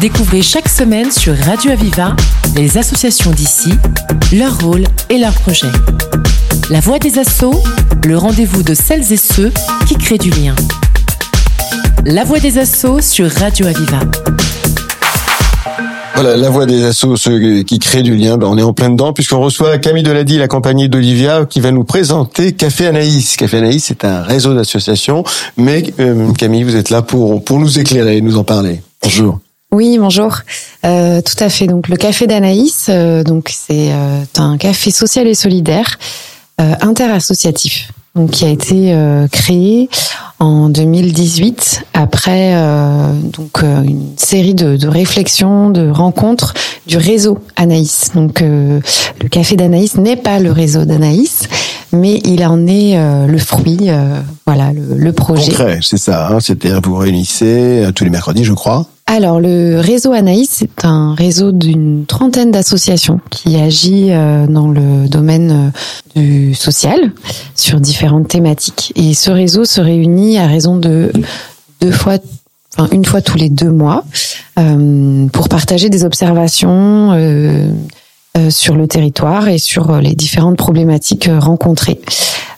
[0.00, 2.14] Découvrez chaque semaine sur Radio Aviva
[2.56, 3.70] les associations d'ici,
[4.32, 5.72] leur rôle et leurs projets.
[6.70, 7.62] La voix des assauts,
[8.06, 9.52] le rendez-vous de celles et ceux
[9.86, 10.54] qui créent du lien.
[12.04, 14.00] La voix des assauts sur Radio Aviva.
[16.14, 18.88] Voilà, la voix des assos, ceux qui créent du lien, ben on est en plein
[18.88, 23.36] dedans puisqu'on reçoit Camille Delady, la compagnie d'Olivia, qui va nous présenter Café Anaïs.
[23.36, 25.24] Café Anaïs, c'est un réseau d'associations,
[25.56, 28.80] mais euh, Camille, vous êtes là pour pour nous éclairer, nous en parler.
[29.02, 29.40] Bonjour.
[29.74, 30.38] Oui, bonjour.
[30.84, 31.66] Euh, tout à fait.
[31.66, 35.98] Donc le Café d'Anaïs, euh, donc c'est euh, un café social et solidaire
[36.58, 38.96] interassociatif, donc qui a été
[39.32, 39.88] créé
[40.38, 42.54] en 2018 après
[43.24, 46.54] donc une série de, réflexions, de rencontres
[46.86, 48.12] du réseau Anaïs.
[48.14, 51.48] Donc le café d'Anaïs n'est pas le réseau d'Anaïs,
[51.90, 52.96] mais il en est
[53.26, 53.90] le fruit,
[54.46, 55.50] voilà le, le, projet.
[55.50, 56.28] Concret, c'est ça.
[56.28, 58.86] Hein, C'était vous réunissez tous les mercredis, je crois.
[59.06, 64.08] Alors le réseau Anaïs, c'est un réseau d'une trentaine d'associations qui agit
[64.48, 65.72] dans le domaine
[66.16, 67.12] du social
[67.54, 68.92] sur différentes thématiques.
[68.96, 71.12] Et ce réseau se réunit à raison de
[71.80, 72.18] deux fois
[72.76, 74.04] Enfin, une fois tous les deux mois,
[74.58, 77.68] euh, pour partager des observations euh,
[78.36, 82.00] euh, sur le territoire et sur les différentes problématiques rencontrées.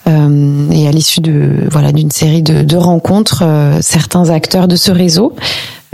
[0.08, 3.42] Euh, et à l'issue de voilà d'une série de, de rencontres,
[3.80, 5.34] certains acteurs de ce réseau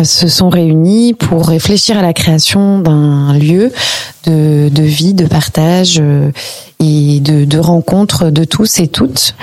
[0.04, 3.72] se sont réunis pour réfléchir à la création d'un lieu
[4.24, 6.30] de, de, vie, de partage euh,
[6.80, 9.34] et de, de, rencontres de tous et toutes.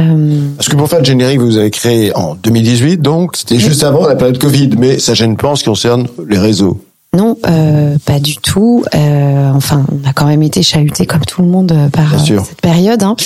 [0.00, 3.84] Euh, Parce que pour faire le générique, vous avez créé en 2018, donc c'était juste
[3.84, 6.80] avant la période Covid, mais ça gêne pas en ce qui concerne les réseaux.
[7.14, 8.84] Non, euh, pas du tout.
[8.94, 13.02] Euh, enfin, on a quand même été chahuté comme tout le monde par cette période,
[13.02, 13.16] hein.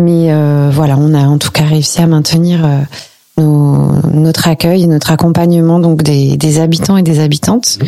[0.00, 2.66] mais euh, voilà, on a en tout cas réussi à maintenir
[3.36, 7.78] nos, notre accueil et notre accompagnement donc des, des habitants et des habitantes.
[7.80, 7.86] Mmh.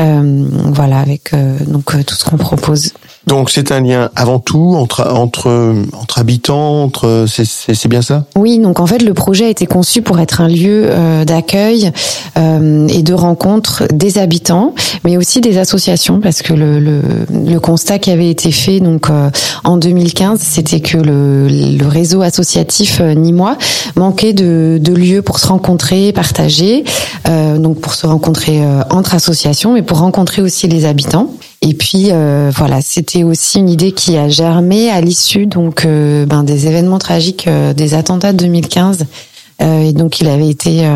[0.00, 2.92] Euh, voilà, avec euh, donc euh, tout ce qu'on propose.
[3.28, 8.24] Donc c'est un lien avant tout entre entre entre habitants, entre c'est c'est bien ça?
[8.36, 11.92] Oui, donc en fait le projet a été conçu pour être un lieu euh, d'accueil
[12.38, 14.72] euh, et de rencontre des habitants,
[15.04, 19.10] mais aussi des associations parce que le le, le constat qui avait été fait donc
[19.10, 19.28] euh,
[19.62, 23.58] en 2015, c'était que le le réseau associatif nîmois
[23.94, 26.84] manquait de de lieux pour se rencontrer, partager,
[27.26, 31.32] donc pour se rencontrer entre associations, mais pour rencontrer aussi les habitants.
[31.62, 36.26] Et puis euh, voilà, c'était aussi une idée qui a germé à l'issue donc euh,
[36.26, 39.06] ben, des événements tragiques euh, des attentats de 2015.
[39.60, 40.88] et donc il avait été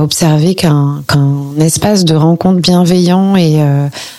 [0.00, 3.60] observé qu'un qu'un espace de rencontre bienveillant et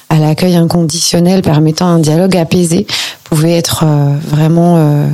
[0.10, 2.86] à l'accueil inconditionnel permettant un dialogue apaisé
[3.24, 3.86] pouvait être
[4.28, 5.08] vraiment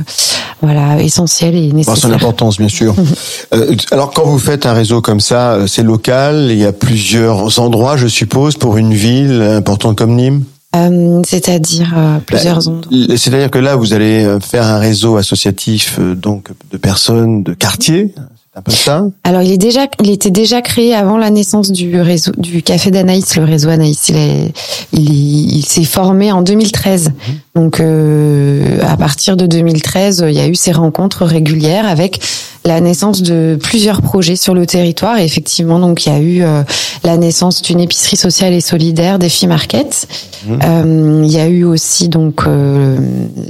[0.62, 2.10] voilà essentiel et nécessaire.
[2.10, 2.94] Son importance, bien sûr.
[3.54, 6.48] euh, alors, quand vous faites un réseau comme ça, euh, c'est local.
[6.50, 10.44] Il y a plusieurs endroits, je suppose, pour une ville importante comme Nîmes?
[10.74, 13.16] Euh, c'est-à-dire euh, plusieurs bah, endroits.
[13.16, 18.14] C'est-à-dire que là, vous allez faire un réseau associatif donc de personnes de quartier
[18.56, 22.00] un peu ça Alors il est déjà, il était déjà créé avant la naissance du
[22.00, 24.08] réseau du Café d'Anaïs, le réseau Anaïs.
[24.08, 24.52] Il est,
[24.92, 27.10] il, il s'est formé en 2013.
[27.10, 27.14] Mhm.
[27.54, 32.20] Donc euh, à partir de 2013, il y a eu ces rencontres régulières avec
[32.64, 35.18] la naissance de plusieurs projets sur le territoire.
[35.18, 36.62] Et effectivement, donc il y a eu euh,
[37.04, 40.08] la naissance d'une épicerie sociale et solidaire des filles Market.
[40.46, 40.58] Mmh.
[40.64, 42.96] Euh, il y a eu aussi donc euh,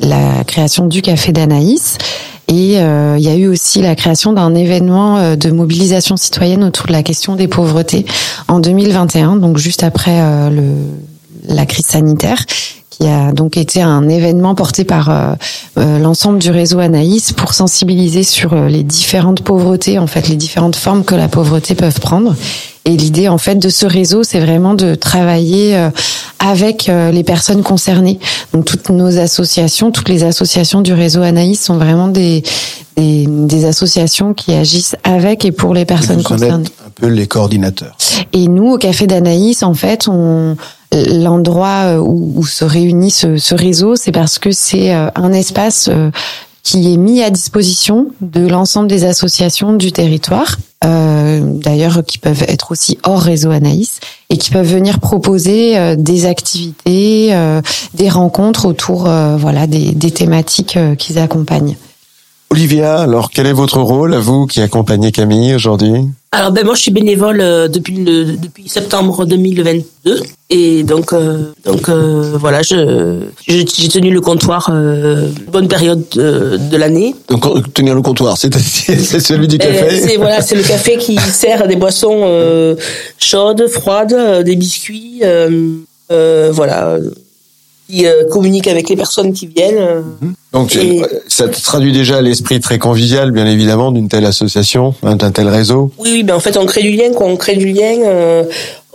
[0.02, 1.98] la création du Café d'Anaïs.
[2.48, 6.62] Et euh, il y a eu aussi la création d'un événement euh, de mobilisation citoyenne
[6.62, 8.06] autour de la question des pauvretés
[8.46, 10.50] en 2021, donc juste après euh,
[11.48, 12.38] la crise sanitaire
[12.98, 15.34] qui a donc été un événement porté par euh,
[15.78, 20.76] euh, l'ensemble du réseau Anaïs pour sensibiliser sur les différentes pauvretés, en fait, les différentes
[20.76, 22.34] formes que la pauvreté peuvent prendre.
[22.84, 25.76] Et l'idée, en fait, de ce réseau, c'est vraiment de travailler
[26.38, 28.20] avec les personnes concernées.
[28.52, 32.44] Donc, toutes nos associations, toutes les associations du réseau Anaïs sont vraiment des,
[32.96, 36.68] des, des associations qui agissent avec et pour les personnes concernées.
[36.86, 37.96] Un peu les coordinateurs.
[38.32, 40.56] Et nous, au Café d'Anaïs, en fait, on
[40.92, 45.90] l'endroit où, où, se réunit ce, réseau, c'est parce que c'est un espace
[46.66, 52.42] qui est mis à disposition de l'ensemble des associations du territoire, euh, d'ailleurs qui peuvent
[52.48, 54.00] être aussi hors réseau Anaïs,
[54.30, 57.62] et qui peuvent venir proposer euh, des activités, euh,
[57.94, 59.08] des rencontres autour
[59.38, 61.76] voilà des, des thématiques qu'ils accompagnent.
[62.50, 66.08] Olivia, alors quel est votre rôle à vous qui accompagnez Camille aujourd'hui?
[66.36, 67.38] Alors ben moi je suis bénévole
[67.70, 71.14] depuis le, depuis septembre 2022 et donc
[71.64, 74.70] donc voilà je j'ai tenu le comptoir
[75.50, 77.14] bonne période de, l'année.
[77.30, 79.98] Donc tenir le comptoir c'est c'est celui du café.
[79.98, 82.76] c'est voilà c'est le café qui sert des boissons
[83.18, 85.22] chaudes froides des biscuits
[86.10, 86.98] voilà
[87.88, 90.04] qui euh, communique avec les personnes qui viennent.
[90.20, 90.34] Mhm.
[90.52, 90.78] Donc
[91.28, 95.92] ça traduit déjà l'esprit très convivial, bien évidemment, d'une telle association, d'un tel réseau.
[95.98, 97.26] Oui, oui, ben en fait on crée du lien, quoi.
[97.26, 97.96] on crée du lien.
[98.04, 98.44] Euh,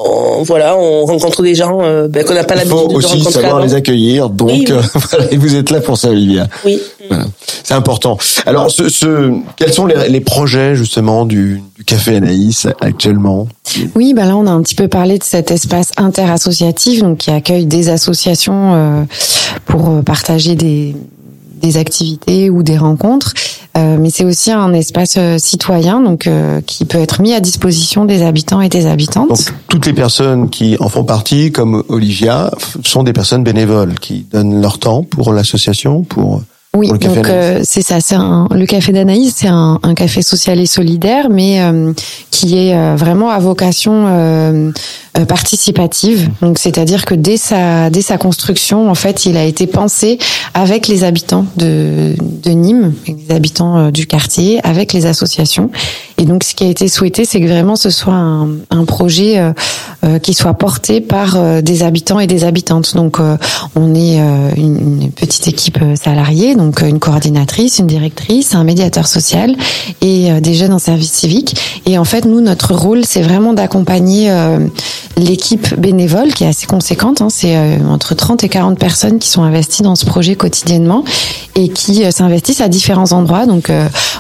[0.04, 3.18] on, voilà, on rencontre des gens euh, ben, qu'on n'a pas l'habitude de rencontrer.
[3.18, 4.82] Il faut aussi savoir les accueillir, donc euh,
[5.12, 6.48] voilà, et vous êtes là pour ça, Olivia.
[6.66, 6.82] Oui.
[7.08, 7.26] Voilà.
[7.64, 8.18] C'est important.
[8.46, 13.48] Alors, ce, ce, quels sont les, les projets justement du, du, Café Anaïs actuellement?
[13.96, 17.32] Oui, ben là, on a un petit peu parlé de cet espace interassociatif, donc qui
[17.32, 19.04] accueille des associations euh,
[19.66, 20.96] pour partager des
[21.62, 23.34] des activités ou des rencontres,
[23.78, 27.40] euh, mais c'est aussi un espace euh, citoyen donc euh, qui peut être mis à
[27.40, 29.52] disposition des habitants et des habitantes.
[29.70, 32.52] Toutes les personnes qui en font partie, comme Olivia,
[32.84, 36.42] sont des personnes bénévoles qui donnent leur temps pour l'association, pour
[36.78, 38.00] oui, donc euh, c'est ça.
[38.00, 41.92] C'est le café d'Anaïs, c'est un, un, café social et solidaire, mais euh,
[42.30, 44.72] qui est euh, vraiment à vocation
[45.28, 46.30] participative.
[46.42, 50.18] Donc, c'est-à-dire que dès sa dès sa construction, en fait, il a été pensé
[50.54, 55.72] avec les habitants de, de Nîmes, les habitants du quartier, avec les associations.
[56.18, 59.42] Et donc, ce qui a été souhaité, c'est que vraiment ce soit un, un projet
[60.24, 62.96] qui soit porté par des habitants et des habitantes.
[62.96, 63.18] Donc,
[63.76, 64.18] on est
[64.56, 69.56] une, une petite équipe salariée donc euh, une coordinatrice, une directrice, un médiateur social
[70.02, 71.56] et euh, des jeunes en service civique.
[71.86, 74.60] Et en fait, nous, notre rôle, c'est vraiment d'accompagner euh,
[75.18, 77.22] l'équipe bénévole qui est assez conséquente.
[77.22, 77.28] Hein.
[77.30, 77.58] c'est
[77.90, 81.04] entre 30 et 40 personnes qui sont investies dans ce projet quotidiennement
[81.56, 83.46] et qui s'investissent à différents endroits.
[83.46, 83.70] Donc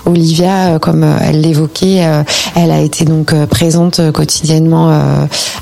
[0.06, 2.06] Olivia, comme elle l'évoquait,
[2.56, 4.90] elle a été donc présente quotidiennement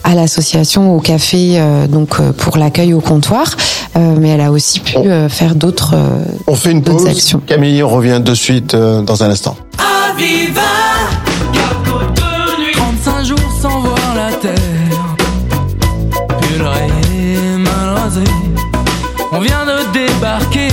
[0.03, 3.55] à l'association, au café, donc pour l'accueil au comptoir,
[3.95, 4.97] mais elle a aussi pu
[5.29, 5.95] faire d'autres
[6.69, 7.37] une pause.
[7.47, 9.57] Camille, on revient de suite euh, dans un instant.
[9.77, 10.61] Aviva
[12.73, 15.15] 35 jours sans voir la terre.
[16.41, 16.87] Purée,
[17.57, 17.95] mal
[19.31, 20.69] On vient de débarquer.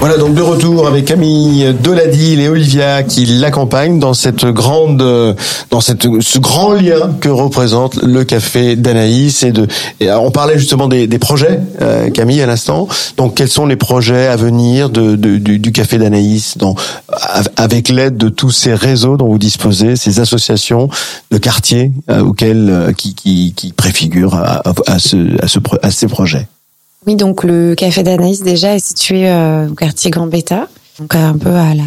[0.00, 5.36] Voilà donc de retour avec Camille Doladil et Olivia qui l'accompagnent dans cette grande,
[5.70, 9.68] dans cette, ce grand lien que représente le café d'Anaïs et de.
[10.00, 12.88] Et on parlait justement des, des projets, euh, Camille à l'instant.
[13.18, 16.76] Donc quels sont les projets à venir de, du, café d'Anaïs, dans
[17.56, 20.88] avec l'aide de tous ces réseaux dont vous disposez, ces associations
[21.30, 24.62] de quartiers euh, euh, qui, qui, qui préfigurent
[24.98, 26.46] ce, à, ce, à ces projets?
[27.06, 31.54] Oui, donc le café d'Anaïs déjà est situé euh, au quartier Gambetta, donc un peu
[31.54, 31.84] à la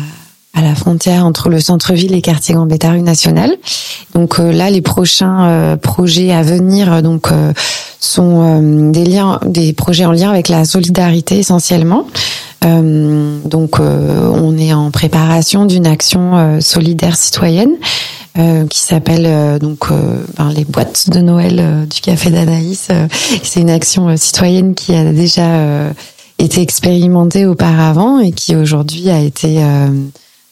[0.53, 3.55] à la frontière entre le centre-ville et quartier Gambetta rue nationale.
[4.13, 7.29] Donc euh, là, les prochains euh, projets à venir donc
[7.99, 12.07] sont des liens, des projets en lien avec la solidarité essentiellement.
[12.61, 17.75] donc on est en préparation d'une action solidaire citoyenne
[18.39, 22.87] euh, qui s'appelle euh, donc euh, ben, les boîtes de Noël du café d'Anaïs.
[23.43, 25.91] c'est une action citoyenne qui a déjà
[26.39, 29.63] été expérimentée auparavant et qui aujourd'hui a été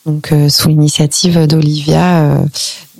[0.05, 2.37] donc sous l'initiative d'Olivia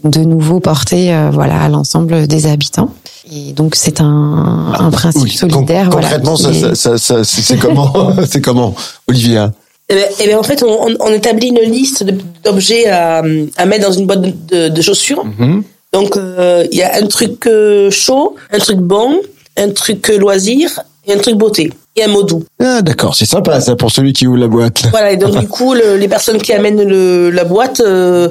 [0.04, 2.94] de nouveau portée voilà à l'ensemble des habitants.
[3.32, 5.90] Et donc c'est un, un principe solidaire.
[5.90, 8.76] concrètement, ça, ça, ça, c'est comment C'est comment,
[9.08, 9.52] Olivia?
[9.92, 12.06] Eh bien, eh ben, en fait, on, on, établit une liste
[12.44, 13.22] d'objets à,
[13.58, 15.26] à, mettre dans une boîte de, de chaussures.
[15.26, 15.64] Mhm.
[15.92, 19.20] Donc, euh, il y a un truc euh, chaud, un truc bon,
[19.58, 21.74] un truc euh, loisir et un truc beauté.
[21.96, 22.44] Et un mot doux.
[22.60, 24.84] Ah, d'accord, c'est sympa ça pour celui qui ouvre la boîte.
[24.92, 28.30] Voilà, et donc du coup, les personnes qui amènent le, la boîte euh,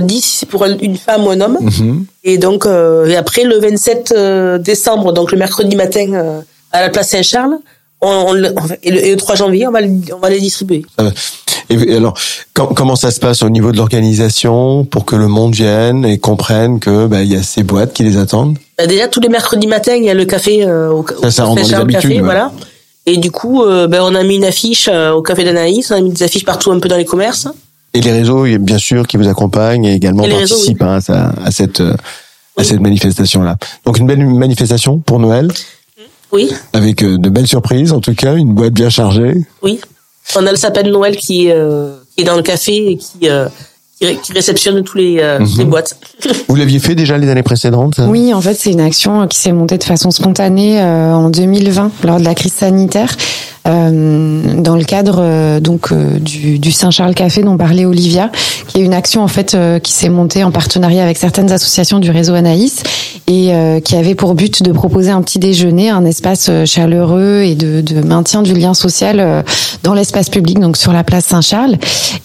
[0.00, 1.58] disent si c'est pour une femme ou un homme.
[1.60, 2.06] Mhm.
[2.24, 4.14] Et donc, et après, le 27
[4.60, 6.42] décembre, donc le mercredi matin,
[6.72, 7.58] à la place Saint-Charles,
[8.04, 8.34] on,
[8.82, 9.80] et, le, 3 janvier, on va,
[10.14, 10.84] on va les distribuer.
[11.00, 11.10] Euh,
[11.70, 12.14] et, alors,
[12.52, 16.80] comment ça se passe au niveau de l'organisation pour que le monde vienne et comprenne
[16.80, 18.58] que bah, il y a ces boîtes qui les attendent?
[18.76, 21.44] Bah, Déjà, tous les mercredis matin, il y a le café euh, au, ça, ça
[21.44, 22.52] rentre dans café, voilà.
[23.06, 26.00] Et du coup, euh, bah, on a mis une affiche au café d'Anaïs, on a
[26.00, 27.48] mis des affiches partout un peu dans les commerces.
[27.92, 31.80] Et les réseaux, bien sûr, qui vous accompagnent et également participent hein, à, cette
[32.56, 33.56] à cette manifestation-là.
[33.84, 35.48] Donc une belle manifestation pour Noël.
[36.32, 36.50] Oui.
[36.72, 39.34] Avec euh, de belles surprises, en tout cas, une boîte bien chargée.
[39.62, 39.80] Oui.
[40.36, 43.28] On a le sapin de Noël qui, euh, qui est dans le café et qui,
[43.28, 43.48] euh,
[44.22, 45.46] qui, réceptionne tous les, mhm.
[45.58, 45.96] les boîtes.
[46.48, 49.52] Vous l'aviez fait déjà les années précédentes Oui, en fait, c'est une action qui s'est
[49.52, 53.16] montée de façon spontanée en 2020 lors de la crise sanitaire.
[53.66, 58.30] Euh, dans le cadre euh, donc euh, du, du Saint-Charles Café dont parlait Olivia,
[58.68, 62.10] qui est une action en fait qui s'est montée en partenariat avec certaines associations du
[62.10, 62.82] réseau Anaïs
[63.26, 67.80] et qui avait pour but de proposer un petit déjeuner, un espace chaleureux et de,
[67.80, 69.44] de maintien du lien social
[69.82, 71.76] dans l'espace public, donc sur la place Saint-Charles.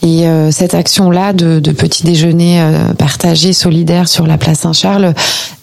[0.03, 2.61] Et cette action-là de, de petit déjeuner
[2.97, 5.13] partagé, solidaire sur la place Saint-Charles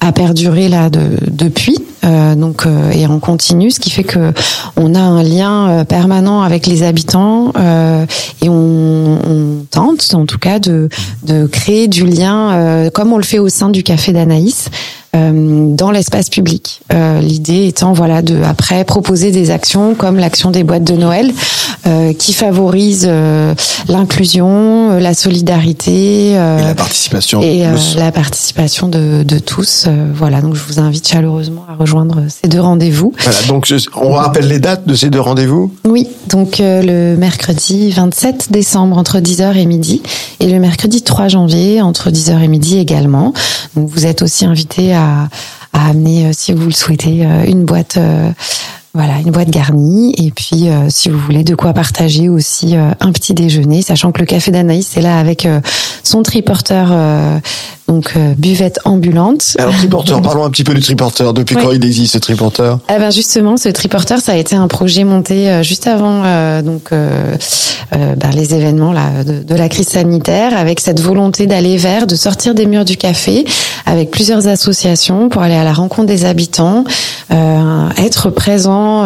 [0.01, 4.33] a perduré là de, depuis, donc et on continue, ce qui fait que
[4.77, 8.05] on a un lien euh, permanent avec les habitants euh,
[8.43, 10.89] et on, on, tente en tout cas de,
[11.25, 14.71] de créer du lien euh, comme on le fait au sein du café d'Anaïs euh,
[15.15, 16.81] dans l'espace public.
[16.93, 21.33] Euh, l'idée étant voilà de après proposer des actions comme l'action des boîtes de Noël
[21.87, 23.09] euh, qui favorise
[23.89, 27.65] l'inclusion, la solidarité et la participation et
[27.97, 29.89] la participation de, de tous.
[30.15, 33.13] voilà donc je vous invite chaleureusement à rejoindre ces deux rendez-vous.
[33.19, 35.73] Voilà donc on rappelle les dates de ces deux rendez-vous?
[35.85, 40.03] Oui donc le mercredi 27 décembre entre 10h et midi
[40.41, 43.33] et le mercredi 3 janvier entre 10h et midi également.
[43.75, 45.29] Donc vous êtes aussi invité à à,
[45.73, 48.31] amener, euh, si vous le souhaitez, euh, une boîte euh,
[48.95, 53.35] voilà, une boîte garnie et puis si vous voulez de quoi partager aussi un petit
[53.35, 55.47] déjeuner, sachant que le café d'Anaïs est là avec
[56.03, 56.95] son triporteur
[57.89, 59.55] donc buvette ambulante.
[59.59, 61.35] Alors triporteur, parlons un petit peu du triporteur.
[61.35, 62.79] Depuis quand il existe ce triporteur?
[62.89, 66.91] Eh ben justement, ce triporteur, ça a été un projet monté juste avant donc
[67.93, 72.55] ben, les événements là de, la crise sanitaire, avec cette volonté d'aller vers, de sortir
[72.55, 73.45] des murs du café,
[73.87, 76.85] avec plusieurs associations pour aller à la rencontre des habitants,
[77.31, 79.05] être présent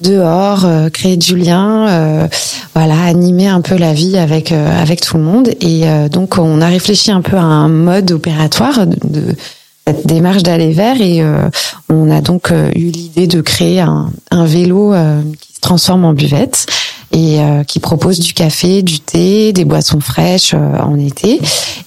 [0.00, 2.28] dehors, créer du lien,
[2.74, 5.50] voilà, animer un peu la vie avec avec tout le monde.
[5.60, 9.34] Et donc on a réfléchi un peu à un mode opératoire de,
[9.86, 11.48] cette démarche d'aller vers et euh,
[11.88, 16.04] on a donc euh, eu l'idée de créer un, un vélo euh, qui se transforme
[16.04, 16.66] en buvette
[17.12, 21.40] et euh, qui propose du café, du thé, des boissons fraîches euh, en été.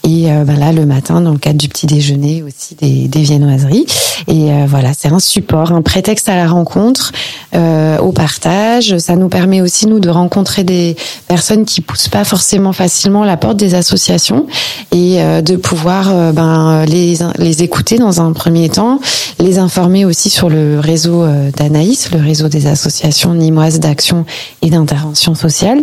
[0.03, 3.21] Et euh, bah là, le matin, dans le cadre du petit déjeuner, aussi des, des
[3.21, 3.85] viennoiseries.
[4.27, 7.11] Et voilà, c'est un support, un prétexte à la rencontre,
[7.53, 8.97] au partage.
[8.97, 10.95] Ça nous permet aussi nous de rencontrer des
[11.27, 14.47] personnes qui poussent pas forcément facilement la porte des associations
[14.91, 18.99] et de pouvoir ben les les écouter dans un premier temps,
[19.39, 21.25] les informer aussi sur le réseau
[21.57, 24.25] d'Anaïs, le réseau des associations nimoises d'action
[24.61, 25.81] et d'intervention sociale.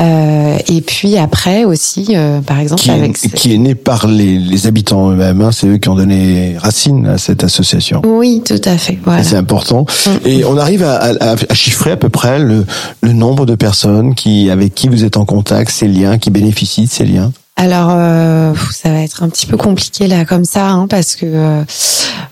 [0.00, 4.06] Euh, et puis après aussi, euh, par exemple, qui, avec est, qui est né par
[4.06, 5.40] les, les habitants eux-mêmes.
[5.40, 8.02] Hein, c'est eux qui ont donné racine à cette association.
[8.04, 8.98] oui, tout à fait.
[9.04, 9.22] Voilà.
[9.22, 9.86] C'est important.
[10.06, 10.10] Mm.
[10.26, 12.64] Et on arrive à, à- à chiffrer à peu près le,
[13.02, 16.86] le nombre de personnes qui, avec qui vous êtes en contact, ces liens, qui bénéficient
[16.86, 17.32] de ces liens?
[17.56, 21.24] Alors, euh, ça va être un petit peu compliqué là comme ça, hein, parce que
[21.24, 21.62] euh,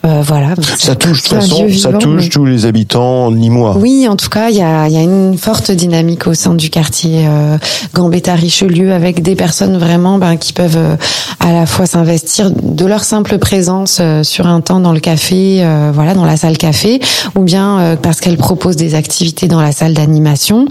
[0.04, 0.48] euh, voilà.
[0.78, 3.76] Ça touche, toute façon, ça touche mais- tous les habitants nîmois.
[3.78, 6.70] Oui, en tout cas, il y a, y a une forte dynamique au sein du
[6.70, 7.56] quartier euh,
[7.94, 10.96] Gambetta-Richelieu avec des personnes vraiment ben, qui peuvent euh,
[11.38, 15.58] à la fois s'investir de leur simple présence euh, sur un temps dans le café,
[15.60, 17.00] euh, voilà, dans la salle café,
[17.36, 20.66] ou bien euh, parce qu'elles proposent des activités dans la salle d'animation.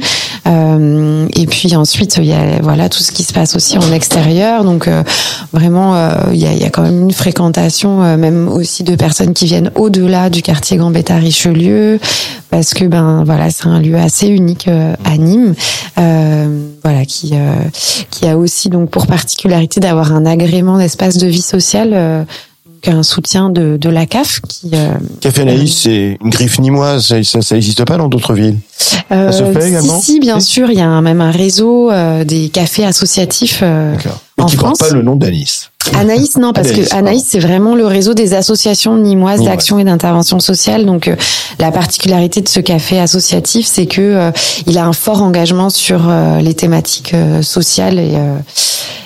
[0.48, 3.94] Euh, et puis ensuite, il y a voilà tout ce qui se passe aussi en
[3.94, 4.41] extérieur.
[4.64, 5.04] Donc euh,
[5.54, 8.84] vraiment, euh, il y, a, il y a quand même une fréquentation, euh, même aussi
[8.84, 12.00] de personnes qui viennent au-delà du quartier Gambetta-Richelieu,
[12.50, 15.54] parce que ben voilà, c'est un lieu assez unique à Nîmes,
[16.84, 17.34] voilà qui
[18.10, 22.26] qui a aussi donc pour particularité d'avoir un agrément d'espace de vie sociale.
[22.88, 27.06] un soutien de, de la CAF qui euh, Café Anaïs, c'est une griffe nîmoise.
[27.06, 28.58] Ça, ça, ça existe pas dans d'autres villes.
[29.12, 32.24] euh, se fait également si, bien sûr, il y a un- même un réseau euh,
[32.24, 34.20] des cafés associatifs D'accord.
[34.42, 34.90] Mais en qui porte France.
[34.90, 35.68] pas le nom d'Anis.
[35.98, 39.44] Anaïs, non, parce Anaïs, que Anaïs, c'est vraiment le réseau des associations nîmoises Nîmoises.
[39.44, 40.86] d'action et d'intervention sociale.
[40.86, 41.16] Donc, euh,
[41.60, 44.32] la particularité de ce café associatif, c'est que euh,
[44.68, 48.38] il a un fort engagement sur euh, les thématiques euh, sociales et, euh,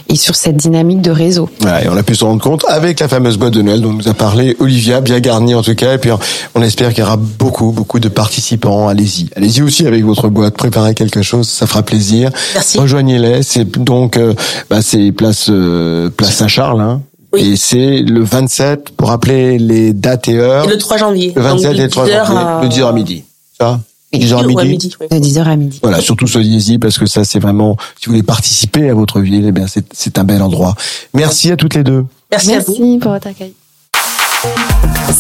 [0.10, 1.50] et sur cette dynamique de réseau.
[1.63, 3.91] Ouais, et on a pu se rendre compte avec la fameuse boîte de Noël dont
[3.93, 5.95] nous a parlé Olivia, bien garnie en tout cas.
[5.95, 6.12] Et puis
[6.54, 8.88] on espère qu'il y aura beaucoup, beaucoup de participants.
[8.88, 12.30] Allez-y, allez-y aussi avec votre boîte, préparez quelque chose, ça fera plaisir.
[12.54, 12.78] Merci.
[12.78, 13.41] Rejoignez-les.
[13.41, 14.34] C'est donc, euh,
[14.69, 16.82] bah, c'est place euh, place Saint-Charles.
[16.82, 17.02] Hein.
[17.34, 17.42] Oui.
[17.52, 20.66] Et c'est le 27 pour rappeler les dates et heures.
[20.66, 21.34] Et le 3 janvier.
[21.36, 23.24] Le 27 Donc, et le 3 10 heures janvier, à- de 10h à midi.
[23.60, 23.80] Ça
[24.14, 24.68] 10h à midi.
[24.70, 25.08] midi, ouais.
[25.10, 25.80] De 10h à midi.
[25.84, 29.46] Voilà, surtout soyez-y parce que ça c'est vraiment, si vous voulez participer à votre ville,
[29.48, 30.76] eh bien c'est c'est un bel endroit.
[31.14, 32.06] Merci à toutes les deux.
[32.32, 32.76] Merci, à vous.
[32.80, 33.54] Merci pour votre accueil.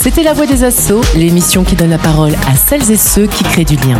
[0.01, 3.43] C'était La Voix des Assauts, l'émission qui donne la parole à celles et ceux qui
[3.43, 3.99] créent du lien.